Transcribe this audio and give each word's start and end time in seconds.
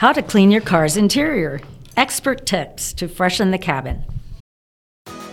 How 0.00 0.14
to 0.14 0.22
clean 0.22 0.50
your 0.50 0.62
car's 0.62 0.96
interior. 0.96 1.60
Expert 1.94 2.46
tips 2.46 2.94
to 2.94 3.06
freshen 3.06 3.50
the 3.50 3.58
cabin. 3.58 4.02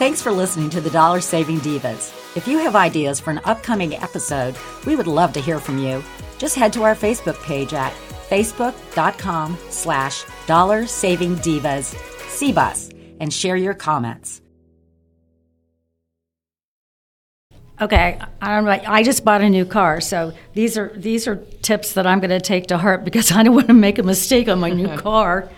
Thanks 0.00 0.20
for 0.20 0.32
listening 0.32 0.68
to 0.70 0.80
the 0.80 0.90
Dollar 0.90 1.20
Saving 1.20 1.60
Divas. 1.60 2.12
If 2.36 2.48
you 2.48 2.58
have 2.58 2.74
ideas 2.74 3.20
for 3.20 3.30
an 3.30 3.40
upcoming 3.44 3.94
episode, 3.94 4.56
we 4.84 4.96
would 4.96 5.06
love 5.06 5.32
to 5.34 5.40
hear 5.40 5.60
from 5.60 5.78
you. 5.78 6.02
Just 6.38 6.56
head 6.56 6.72
to 6.72 6.82
our 6.82 6.96
Facebook 6.96 7.40
page 7.44 7.72
at 7.72 7.92
facebook.com 8.28 9.56
slash 9.70 10.24
dollar 10.48 10.88
saving 10.88 11.36
divas 11.36 11.94
cbus 12.26 12.92
and 13.20 13.32
share 13.32 13.56
your 13.56 13.74
comments. 13.74 14.40
Okay, 17.80 18.20
I'm 18.42 18.64
like, 18.64 18.88
I 18.88 19.04
just 19.04 19.24
bought 19.24 19.40
a 19.40 19.48
new 19.48 19.64
car, 19.64 20.00
so 20.00 20.32
these 20.54 20.76
are 20.76 20.92
these 20.96 21.28
are 21.28 21.36
tips 21.62 21.92
that 21.92 22.08
I'm 22.08 22.18
going 22.18 22.30
to 22.30 22.40
take 22.40 22.66
to 22.68 22.78
heart 22.78 23.04
because 23.04 23.30
I 23.32 23.42
don't 23.42 23.54
want 23.54 23.68
to 23.68 23.74
make 23.74 23.98
a 23.98 24.02
mistake 24.02 24.48
on 24.48 24.58
my 24.58 24.70
new 24.70 24.88
car. 24.96 25.48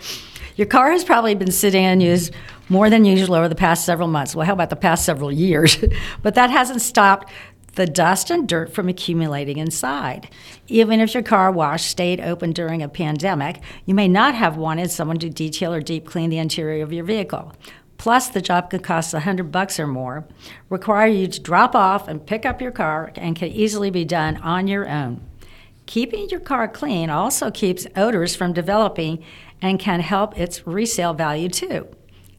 Your 0.55 0.67
car 0.67 0.91
has 0.91 1.03
probably 1.03 1.33
been 1.33 1.51
sitting 1.51 1.83
unused 1.83 2.33
more 2.69 2.89
than 2.89 3.05
usual 3.05 3.35
over 3.35 3.49
the 3.49 3.55
past 3.55 3.85
several 3.85 4.07
months. 4.07 4.35
Well, 4.35 4.45
how 4.45 4.53
about 4.53 4.69
the 4.69 4.75
past 4.75 5.03
several 5.05 5.31
years? 5.31 5.77
but 6.21 6.35
that 6.35 6.51
hasn't 6.51 6.81
stopped 6.81 7.31
the 7.75 7.87
dust 7.87 8.29
and 8.29 8.47
dirt 8.47 8.73
from 8.73 8.89
accumulating 8.89 9.57
inside. 9.57 10.29
Even 10.67 10.99
if 10.99 11.13
your 11.13 11.23
car 11.23 11.51
wash 11.51 11.85
stayed 11.85 12.19
open 12.19 12.51
during 12.51 12.83
a 12.83 12.89
pandemic, 12.89 13.61
you 13.85 13.95
may 13.95 14.07
not 14.07 14.35
have 14.35 14.57
wanted 14.57 14.91
someone 14.91 15.17
to 15.19 15.29
detail 15.29 15.73
or 15.73 15.81
deep 15.81 16.05
clean 16.05 16.29
the 16.29 16.37
interior 16.37 16.83
of 16.83 16.93
your 16.93 17.05
vehicle. 17.05 17.53
Plus, 18.01 18.29
the 18.29 18.41
job 18.41 18.71
could 18.71 18.81
cost 18.81 19.13
100 19.13 19.51
bucks 19.51 19.79
or 19.79 19.85
more, 19.85 20.25
require 20.69 21.05
you 21.05 21.27
to 21.27 21.39
drop 21.39 21.75
off 21.75 22.07
and 22.07 22.25
pick 22.25 22.47
up 22.47 22.59
your 22.59 22.71
car, 22.71 23.11
and 23.13 23.35
can 23.35 23.49
easily 23.49 23.91
be 23.91 24.03
done 24.03 24.37
on 24.37 24.67
your 24.67 24.89
own. 24.89 25.21
Keeping 25.85 26.27
your 26.29 26.39
car 26.39 26.67
clean 26.67 27.11
also 27.11 27.51
keeps 27.51 27.85
odors 27.95 28.35
from 28.35 28.53
developing 28.53 29.23
and 29.61 29.79
can 29.79 29.99
help 29.99 30.35
its 30.35 30.65
resale 30.65 31.13
value 31.13 31.47
too. 31.47 31.87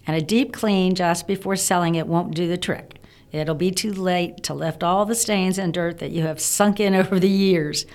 And 0.05 0.17
a 0.17 0.21
deep 0.21 0.53
clean 0.53 0.97
just 0.97 1.29
before 1.29 1.55
selling 1.55 1.95
it 1.95 2.09
won't 2.09 2.35
do 2.35 2.49
the 2.49 2.59
trick. 2.59 2.99
It'll 3.33 3.55
be 3.55 3.71
too 3.71 3.93
late 3.93 4.43
to 4.45 4.55
lift 4.55 4.83
all 4.83 5.07
the 5.07 5.15
stains 5.15 5.59
and 5.59 5.73
dirt 5.73 5.99
that 5.99 6.11
you 6.11 6.23
have 6.23 6.41
sunk 6.41 6.79
in 6.79 6.95
over 6.95 7.19
the 7.19 7.29
years. 7.29 7.87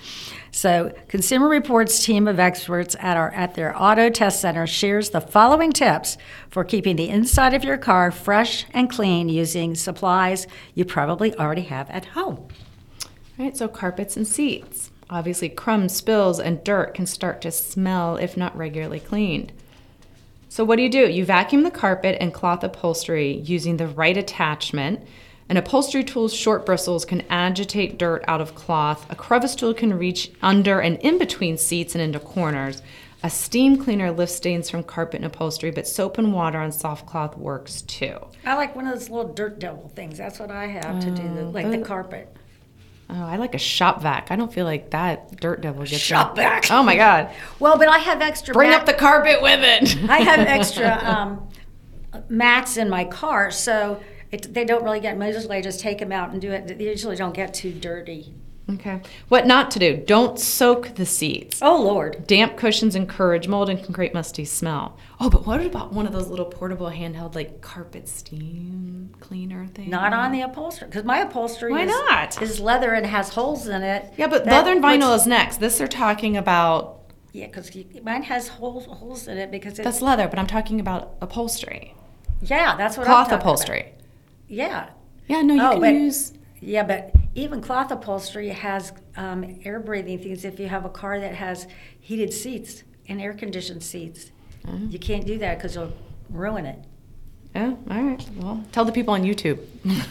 So, 0.50 0.92
Consumer 1.08 1.48
Reports 1.48 2.04
team 2.04 2.26
of 2.26 2.40
experts 2.40 2.96
at 2.98 3.16
our 3.16 3.30
at 3.32 3.54
their 3.54 3.80
auto 3.80 4.10
test 4.10 4.40
center 4.40 4.66
shares 4.66 5.10
the 5.10 5.20
following 5.20 5.72
tips 5.72 6.16
for 6.50 6.64
keeping 6.64 6.96
the 6.96 7.08
inside 7.08 7.54
of 7.54 7.64
your 7.64 7.76
car 7.76 8.10
fresh 8.10 8.66
and 8.72 8.90
clean 8.90 9.28
using 9.28 9.74
supplies 9.74 10.46
you 10.74 10.84
probably 10.84 11.34
already 11.36 11.62
have 11.62 11.88
at 11.90 12.06
home. 12.06 12.48
All 13.38 13.44
right, 13.44 13.56
so 13.56 13.68
carpets 13.68 14.16
and 14.16 14.26
seats. 14.26 14.90
Obviously, 15.10 15.48
crumbs, 15.48 15.94
spills, 15.94 16.40
and 16.40 16.64
dirt 16.64 16.94
can 16.94 17.06
start 17.06 17.40
to 17.42 17.52
smell 17.52 18.16
if 18.16 18.36
not 18.36 18.56
regularly 18.56 19.00
cleaned. 19.00 19.52
So, 20.48 20.64
what 20.64 20.76
do 20.76 20.82
you 20.82 20.90
do? 20.90 21.08
You 21.08 21.24
vacuum 21.24 21.62
the 21.62 21.70
carpet 21.70 22.16
and 22.20 22.34
cloth 22.34 22.64
upholstery 22.64 23.32
using 23.32 23.76
the 23.76 23.86
right 23.86 24.16
attachment 24.16 25.06
an 25.48 25.56
upholstery 25.56 26.04
tool's 26.04 26.34
short 26.34 26.66
bristles 26.66 27.04
can 27.04 27.22
agitate 27.30 27.98
dirt 27.98 28.22
out 28.28 28.40
of 28.40 28.54
cloth. 28.54 29.06
A 29.10 29.16
crevice 29.16 29.54
tool 29.54 29.72
can 29.72 29.98
reach 29.98 30.30
under 30.42 30.80
and 30.80 30.98
in 30.98 31.18
between 31.18 31.56
seats 31.56 31.94
and 31.94 32.02
into 32.02 32.20
corners. 32.20 32.82
A 33.22 33.30
steam 33.30 33.82
cleaner 33.82 34.12
lifts 34.12 34.36
stains 34.36 34.70
from 34.70 34.84
carpet 34.84 35.16
and 35.16 35.24
upholstery, 35.24 35.70
but 35.70 35.88
soap 35.88 36.18
and 36.18 36.32
water 36.32 36.58
on 36.58 36.70
soft 36.70 37.06
cloth 37.06 37.36
works 37.36 37.82
too. 37.82 38.16
I 38.44 38.54
like 38.54 38.76
one 38.76 38.86
of 38.86 38.94
those 38.94 39.10
little 39.10 39.32
dirt 39.32 39.58
devil 39.58 39.90
things. 39.96 40.18
That's 40.18 40.38
what 40.38 40.50
I 40.50 40.66
have 40.66 41.00
to 41.00 41.10
do, 41.10 41.22
the, 41.34 41.44
like 41.46 41.70
the 41.70 41.80
oh. 41.80 41.84
carpet. 41.84 42.36
Oh, 43.10 43.24
I 43.24 43.36
like 43.36 43.54
a 43.54 43.58
shop 43.58 44.02
vac. 44.02 44.30
I 44.30 44.36
don't 44.36 44.52
feel 44.52 44.66
like 44.66 44.90
that 44.90 45.40
dirt 45.40 45.62
devil 45.62 45.82
gets 45.84 46.02
shop 46.02 46.36
vac. 46.36 46.70
Oh 46.70 46.82
my 46.82 46.94
god. 46.94 47.30
well, 47.58 47.78
but 47.78 47.88
I 47.88 47.98
have 47.98 48.20
extra. 48.20 48.52
Bring 48.52 48.70
mat- 48.70 48.80
up 48.80 48.86
the 48.86 48.92
carpet 48.92 49.40
with 49.40 49.60
it. 49.62 50.10
I 50.10 50.18
have 50.18 50.40
extra 50.46 51.00
um, 51.02 51.48
mats 52.28 52.76
in 52.76 52.90
my 52.90 53.04
car, 53.04 53.50
so 53.50 54.00
it, 54.30 54.52
they 54.52 54.64
don't 54.64 54.84
really 54.84 55.00
get 55.00 55.18
usually 55.18 55.56
I 55.56 55.62
just 55.62 55.80
take 55.80 55.98
them 55.98 56.12
out 56.12 56.30
and 56.30 56.40
do 56.40 56.52
it. 56.52 56.78
They 56.78 56.84
usually 56.84 57.16
don't 57.16 57.34
get 57.34 57.54
too 57.54 57.72
dirty. 57.72 58.34
Okay. 58.70 59.00
What 59.28 59.46
not 59.46 59.70
to 59.72 59.78
do? 59.78 59.96
Don't 59.96 60.38
soak 60.38 60.94
the 60.96 61.06
seats. 61.06 61.60
Oh 61.62 61.82
Lord. 61.82 62.26
Damp 62.26 62.58
cushions 62.58 62.94
encourage 62.94 63.48
mold 63.48 63.70
and 63.70 63.82
can 63.82 63.94
create 63.94 64.12
musty 64.12 64.44
smell. 64.44 64.98
Oh, 65.18 65.30
but 65.30 65.46
what 65.46 65.64
about 65.64 65.94
one 65.94 66.06
of 66.06 66.12
those 66.12 66.28
little 66.28 66.44
portable 66.44 66.90
handheld 66.90 67.34
like 67.34 67.62
carpet 67.62 68.08
steam 68.08 69.14
cleaner 69.20 69.66
things? 69.68 69.90
Not 69.90 70.12
on 70.12 70.32
the 70.32 70.42
upholstery 70.42 70.88
because 70.88 71.04
my 71.04 71.20
upholstery 71.20 71.72
Why 71.72 71.84
is, 71.84 71.88
not? 71.88 72.42
is 72.42 72.60
leather 72.60 72.92
and 72.92 73.06
has 73.06 73.30
holes 73.30 73.66
in 73.68 73.82
it. 73.82 74.12
Yeah, 74.18 74.26
but 74.26 74.44
leather 74.44 74.72
and 74.72 74.84
vinyl 74.84 75.16
is 75.16 75.26
next. 75.26 75.60
This 75.60 75.78
they're 75.78 75.88
talking 75.88 76.36
about. 76.36 76.96
Yeah, 77.32 77.46
because 77.46 77.70
mine 78.02 78.24
has 78.24 78.48
holes 78.48 78.84
holes 78.84 79.28
in 79.28 79.38
it 79.38 79.50
because 79.50 79.74
that's 79.78 80.02
leather. 80.02 80.28
But 80.28 80.38
I'm 80.38 80.46
talking 80.46 80.78
about 80.78 81.14
upholstery. 81.22 81.94
Yeah, 82.42 82.76
that's 82.76 82.98
what 82.98 83.06
cloth 83.06 83.32
upholstery. 83.32 83.80
About. 83.80 83.97
Yeah. 84.48 84.90
Yeah, 85.28 85.42
no, 85.42 85.54
you 85.54 85.62
oh, 85.62 85.70
can 85.72 85.80
but, 85.80 85.94
use. 85.94 86.32
Yeah, 86.60 86.82
but 86.82 87.14
even 87.34 87.60
cloth 87.60 87.90
upholstery 87.90 88.48
has 88.48 88.92
um, 89.16 89.60
air 89.64 89.78
breathing 89.78 90.18
things. 90.18 90.44
If 90.44 90.58
you 90.58 90.68
have 90.68 90.84
a 90.84 90.88
car 90.88 91.20
that 91.20 91.34
has 91.34 91.66
heated 92.00 92.32
seats 92.32 92.82
and 93.08 93.20
air 93.20 93.34
conditioned 93.34 93.82
seats, 93.82 94.32
mm-hmm. 94.66 94.90
you 94.90 94.98
can't 94.98 95.26
do 95.26 95.38
that 95.38 95.58
because 95.58 95.74
you'll 95.74 95.92
ruin 96.30 96.66
it. 96.66 96.84
Oh, 97.54 97.78
all 97.90 98.02
right. 98.02 98.28
Well, 98.36 98.64
tell 98.72 98.84
the 98.84 98.92
people 98.92 99.14
on 99.14 99.22
YouTube. 99.22 99.58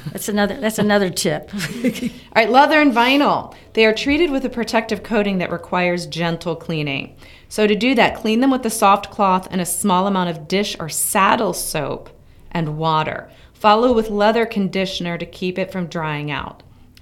that's 0.11 0.27
another. 0.27 0.59
That's 0.59 0.79
another 0.79 1.09
tip. 1.09 1.51
all 1.53 2.09
right, 2.35 2.49
leather 2.49 2.81
and 2.81 2.91
vinyl. 2.91 3.55
They 3.73 3.85
are 3.85 3.93
treated 3.93 4.31
with 4.31 4.43
a 4.45 4.49
protective 4.49 5.03
coating 5.03 5.37
that 5.37 5.51
requires 5.51 6.07
gentle 6.07 6.55
cleaning. 6.55 7.15
So 7.47 7.67
to 7.67 7.75
do 7.75 7.93
that, 7.95 8.15
clean 8.15 8.41
them 8.41 8.51
with 8.51 8.65
a 8.65 8.69
soft 8.69 9.11
cloth 9.11 9.47
and 9.51 9.61
a 9.61 9.65
small 9.65 10.07
amount 10.07 10.29
of 10.29 10.47
dish 10.47 10.75
or 10.79 10.89
saddle 10.89 11.53
soap 11.53 12.09
and 12.51 12.77
water. 12.77 13.29
Follow 13.59 13.91
with 13.91 14.11
leather 14.11 14.45
conditioner 14.45 15.17
to 15.17 15.25
keep 15.25 15.57
it 15.57 15.71
from 15.71 15.87
drying 15.87 16.29
out. 16.29 16.61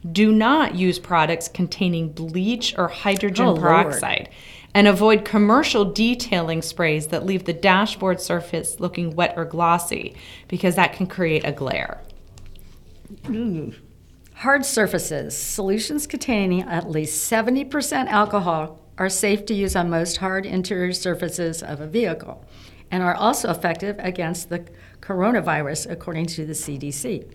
Do 0.10 0.32
not 0.32 0.76
use 0.76 1.00
products 1.00 1.50
containing 1.50 2.14
bleach 2.14 2.74
or 2.78 2.88
hydrogen 2.88 3.48
oh, 3.48 3.58
peroxide. 3.58 4.30
Lord. 4.30 4.30
And 4.74 4.88
avoid 4.88 5.26
commercial 5.26 5.84
detailing 5.84 6.62
sprays 6.62 7.08
that 7.08 7.26
leave 7.26 7.44
the 7.44 7.52
dashboard 7.52 8.22
surface 8.22 8.80
looking 8.80 9.16
wet 9.16 9.34
or 9.36 9.44
glossy 9.44 10.16
because 10.48 10.76
that 10.76 10.94
can 10.94 11.08
create 11.08 11.46
a 11.46 11.52
glare. 11.52 12.02
Mm. 13.24 13.76
Hard 14.36 14.66
surfaces. 14.66 15.36
Solutions 15.36 16.08
containing 16.08 16.62
at 16.62 16.90
least 16.90 17.30
70% 17.30 18.08
alcohol 18.08 18.80
are 18.98 19.10
safe 19.10 19.46
to 19.48 19.54
use 19.54 19.76
on 19.76 19.90
most 19.90 20.18
hard 20.18 20.46
interior 20.46 20.94
surfaces 20.94 21.62
of 21.62 21.82
a 21.82 21.88
vehicle 21.88 22.46
and 22.96 23.04
are 23.04 23.14
also 23.14 23.52
effective 23.52 23.98
against 24.00 24.48
the 24.48 24.66
coronavirus, 25.02 25.92
according 25.92 26.26
to 26.28 26.46
the 26.46 26.54
CDC. 26.54 27.30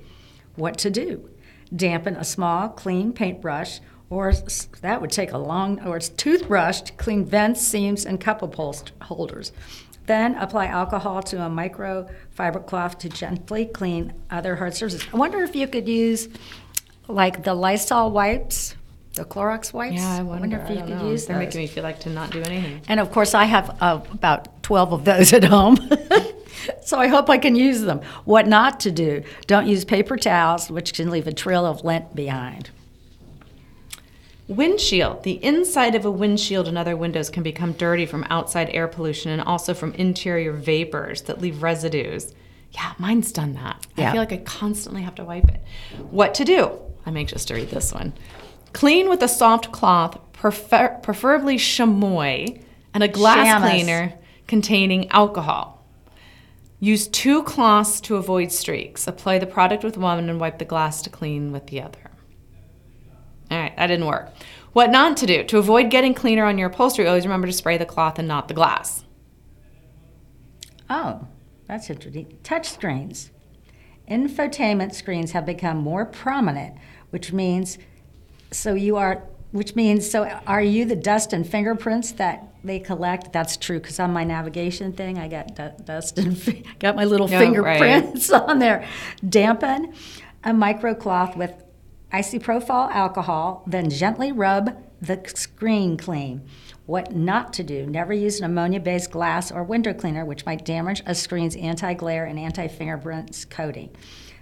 What 0.57 0.79
to 0.79 0.91
do? 0.91 1.29
Dampen 1.77 2.17
a 2.17 2.25
small, 2.25 2.71
clean 2.71 3.13
paintbrush, 3.13 3.81
or 4.09 4.33
that 4.81 5.03
would 5.03 5.11
take 5.11 5.33
a 5.33 5.37
long, 5.37 5.79
or 5.87 5.99
it's 5.99 6.09
toothbrush 6.09 6.81
to 6.81 6.93
clean 6.95 7.27
vents, 7.27 7.61
seams, 7.61 8.07
and 8.07 8.19
cup 8.19 8.41
holders. 9.03 9.53
Then 10.07 10.35
apply 10.37 10.65
alcohol 10.65 11.23
to 11.25 11.37
a 11.45 11.51
microfiber 11.51 12.67
cloth 12.67 12.97
to 13.01 13.11
gently 13.11 13.67
clean 13.67 14.15
other 14.31 14.57
hard 14.57 14.75
surfaces. 14.75 15.07
I 15.13 15.17
wonder 15.19 15.43
if 15.43 15.55
you 15.55 15.69
could 15.69 15.87
use 15.87 16.31
like 17.07 17.45
the 17.45 17.53
Lysol 17.53 18.13
wipes 18.13 18.77
the 19.15 19.25
Clorox 19.25 19.73
wipes. 19.73 19.97
Yeah, 19.97 20.09
I 20.19 20.23
wonder, 20.23 20.33
I 20.33 20.41
wonder 20.41 20.57
if 20.59 20.71
you 20.71 20.77
could 20.85 21.03
know. 21.03 21.11
use 21.11 21.27
They're 21.27 21.37
those. 21.37 21.47
making 21.47 21.61
me 21.63 21.67
feel 21.67 21.83
like 21.83 22.01
to 22.01 22.11
not 22.11 22.31
do 22.31 22.43
anything. 22.43 22.81
And 22.89 23.01
of 23.01 23.11
course, 23.11 23.35
I 23.35 23.45
have 23.45 23.77
uh, 23.83 24.01
about 24.13 24.60
12 24.71 24.93
of 24.93 25.05
those 25.05 25.33
at 25.41 25.43
home. 25.43 25.77
so 26.85 26.97
I 26.97 27.09
hope 27.09 27.29
I 27.29 27.39
can 27.39 27.57
use 27.57 27.81
them. 27.81 28.01
What 28.25 28.47
not 28.47 28.79
to 28.81 28.93
do 28.93 29.25
don't 29.49 29.67
use 29.67 29.85
paper 29.85 30.17
towels, 30.17 30.71
which 30.71 30.95
can 30.95 31.11
leave 31.11 31.27
a 31.27 31.33
trail 31.33 31.67
of 31.67 31.85
lint 31.85 32.15
behind. 32.15 32.71
Windshield. 34.47 35.25
The 35.25 35.45
inside 35.45 35.97
of 35.97 36.05
a 36.05 36.11
windshield 36.11 36.69
and 36.69 36.79
other 36.79 36.97
windows 36.97 37.31
can 37.31 37.43
become 37.43 37.73
dirty 37.73 38.07
from 38.07 38.25
outside 38.31 38.71
air 38.71 38.87
pollution 38.87 39.33
and 39.33 39.43
also 39.43 39.75
from 39.75 39.93
interior 39.95 40.53
vapors 40.53 41.23
that 41.23 41.41
leave 41.41 41.65
residues. 41.65 42.33
Yeah, 42.71 42.93
mine's 42.97 43.33
done 43.33 43.55
that. 43.55 43.85
Yeah. 43.97 44.11
I 44.11 44.13
feel 44.13 44.23
like 44.23 44.33
I 44.33 44.37
constantly 44.37 45.03
have 45.03 45.17
to 45.17 45.25
wipe 45.25 45.49
it. 45.49 45.61
What 46.13 46.35
to 46.35 46.45
do? 46.45 46.79
I'm 47.05 47.17
anxious 47.17 47.45
to 47.47 47.55
read 47.55 47.71
this 47.71 47.93
one. 47.93 48.13
Clean 48.73 49.09
with 49.09 49.21
a 49.25 49.29
soft 49.29 49.73
cloth, 49.73 50.17
prefer- 50.33 50.97
preferably 51.03 51.59
chamois, 51.59 52.47
and 52.95 53.03
a 53.03 53.09
glass 53.09 53.49
Shamus. 53.49 53.69
cleaner 53.69 54.15
containing 54.51 55.09
alcohol. 55.11 55.87
Use 56.81 57.07
two 57.07 57.43
cloths 57.45 58.01
to 58.03 58.17
avoid 58.17 58.51
streaks. 58.51 59.07
Apply 59.07 59.39
the 59.39 59.47
product 59.47 59.85
with 59.85 59.97
one 59.97 60.29
and 60.29 60.41
wipe 60.41 60.59
the 60.59 60.65
glass 60.65 61.01
to 61.03 61.11
clean 61.11 61.53
with 61.53 61.69
the 61.69 61.81
other. 61.81 62.11
All 63.51 63.59
right, 63.59 63.77
that 63.77 63.87
didn't 63.87 64.07
work. 64.07 64.31
What 64.73 64.91
not 64.91 65.17
to 65.19 65.27
do? 65.27 65.45
To 65.45 65.59
avoid 65.59 65.89
getting 65.91 66.15
cleaner 66.15 66.45
on 66.45 66.59
your 66.59 66.69
upholstery, 66.69 67.07
always 67.07 67.25
remember 67.25 67.47
to 67.47 67.53
spray 67.53 67.79
the 67.79 67.87
cloth 67.87 68.19
and 68.19 68.27
not 68.27 68.49
the 68.49 68.55
glass. 68.55 69.05
Oh, 70.89 71.29
that's 71.67 71.89
interesting. 71.89 72.37
Touch 72.43 72.69
screens. 72.69 73.31
Infotainment 74.09 74.93
screens 74.95 75.31
have 75.31 75.47
become 75.47 75.77
more 75.79 76.05
prominent, 76.05 76.75
which 77.11 77.33
means 77.33 77.79
so 78.51 78.75
you 78.75 78.97
are, 78.97 79.29
which 79.53 79.77
means, 79.77 80.11
so 80.11 80.25
are 80.47 80.63
you 80.63 80.85
the 80.85 80.97
dust 80.97 81.33
and 81.33 81.49
fingerprints 81.49 82.11
that 82.13 82.50
they 82.65 82.79
collect. 82.79 83.33
That's 83.33 83.57
true 83.57 83.81
because 83.81 83.99
on 84.01 84.13
my 84.13 84.25
navigation 84.25 84.93
thing, 84.93 85.19
I 85.19 85.29
got 85.29 85.55
du- 85.55 85.75
dust 85.85 86.19
and 86.19 86.65
got 86.79 86.97
my 86.97 87.05
little 87.05 87.27
Oh, 87.27 87.39
fingerprints 87.39 88.31
on 88.33 88.59
there. 88.59 88.87
Dampen 89.27 89.95
a 90.45 90.53
micro 90.53 90.95
cloth 90.95 91.37
with 91.37 91.63
isopropyl 92.13 92.91
alcohol, 92.93 93.63
then 93.67 93.89
gently 93.91 94.33
rub 94.33 94.77
the 95.01 95.21
screen 95.35 95.97
clean. 95.97 96.43
What 96.87 97.15
not 97.15 97.53
to 97.55 97.63
do: 97.63 97.87
never 97.87 98.13
use 98.13 98.39
an 98.41 98.45
ammonia-based 98.47 99.11
glass 99.11 99.53
or 99.53 99.63
window 99.63 99.95
cleaner, 99.95 100.25
which 100.25 100.45
might 100.45 100.65
damage 100.65 101.03
a 101.07 101.15
screen's 101.15 101.55
anti-glare 101.57 102.25
and 102.25 102.39
anti-fingerprints 102.39 103.45
coating. 103.45 103.91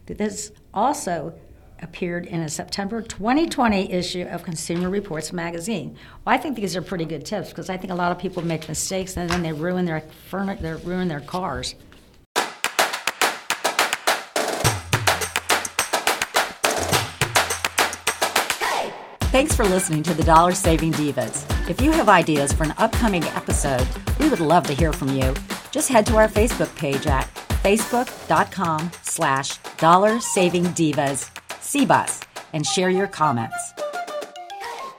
This 0.06 0.50
also 0.73 1.35
appeared 1.82 2.26
in 2.26 2.40
a 2.40 2.48
September 2.48 3.00
2020 3.02 3.92
issue 3.92 4.22
of 4.22 4.42
Consumer 4.42 4.88
Reports 4.88 5.32
magazine. 5.32 5.96
Well, 6.25 6.34
I 6.34 6.38
think 6.38 6.56
these 6.56 6.76
are 6.76 6.82
pretty 6.82 7.04
good 7.04 7.25
tips 7.25 7.48
because 7.50 7.70
I 7.70 7.76
think 7.76 7.92
a 7.92 7.96
lot 7.96 8.12
of 8.12 8.19
people 8.19 8.44
make 8.44 8.69
mistakes 8.69 9.16
and 9.16 9.28
then 9.30 9.42
they 9.42 9.52
ruin 9.52 9.84
their 9.84 10.00
furniture, 10.28 10.62
they 10.62 10.72
ruin 10.84 11.08
their 11.08 11.20
cars. 11.20 11.75
Thanks 19.31 19.54
for 19.54 19.64
listening 19.64 20.02
to 20.04 20.14
the 20.14 20.24
Dollar 20.24 20.52
Saving 20.52 20.90
Divas. 20.92 21.44
If 21.69 21.82
you 21.82 21.92
have 21.92 22.08
ideas 22.08 22.52
for 22.52 22.64
an 22.64 22.74
upcoming 22.78 23.24
episode, 23.24 23.86
we 24.19 24.28
would 24.28 24.40
love 24.40 24.66
to 24.69 24.72
hear 24.72 24.92
from 24.92 25.10
you. 25.10 25.34
Just 25.70 25.90
head 25.90 26.06
to 26.06 26.16
our 26.16 26.28
Facebook 26.28 26.74
page 26.76 27.06
at 27.06 27.26
facebook.com 27.62 28.90
slash 29.02 29.58
dollar 29.76 30.19
saving 30.20 30.64
divas 30.69 31.31
CBUS 31.69 32.23
and 32.55 32.67
share 32.67 32.88
your 32.88 33.06
comments. 33.06 33.75